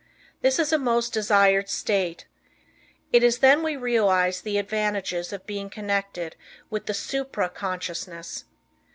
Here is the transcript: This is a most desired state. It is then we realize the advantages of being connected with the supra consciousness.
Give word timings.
This 0.41 0.57
is 0.57 0.73
a 0.73 0.79
most 0.79 1.13
desired 1.13 1.69
state. 1.69 2.25
It 3.13 3.21
is 3.21 3.37
then 3.37 3.61
we 3.61 3.75
realize 3.77 4.41
the 4.41 4.57
advantages 4.57 5.31
of 5.31 5.45
being 5.45 5.69
connected 5.69 6.35
with 6.71 6.87
the 6.87 6.95
supra 6.95 7.49
consciousness. 7.49 8.45